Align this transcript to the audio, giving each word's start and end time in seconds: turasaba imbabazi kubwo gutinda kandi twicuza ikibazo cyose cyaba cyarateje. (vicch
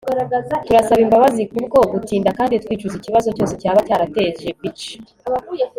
turasaba 0.65 1.01
imbabazi 1.05 1.41
kubwo 1.51 1.77
gutinda 1.91 2.29
kandi 2.37 2.61
twicuza 2.63 2.95
ikibazo 2.97 3.27
cyose 3.35 3.53
cyaba 3.61 3.79
cyarateje. 3.87 4.47
(vicch 4.59 4.87